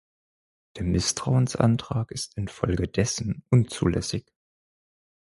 [0.77, 4.33] Der Misstrauensantrag ist infolgedessen unzulässig.